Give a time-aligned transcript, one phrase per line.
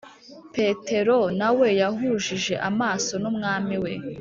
[0.55, 3.93] petero nawe yahujije amaso n’umwami we